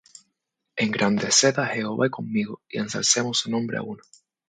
Engrandeced 0.83 1.55
á 1.63 1.67
Jehová 1.67 2.09
conmigo, 2.09 2.59
Y 2.67 2.79
ensalcemos 2.79 3.37
su 3.41 3.51
nombre 3.51 3.77
á 3.77 3.83
una. 3.83 4.01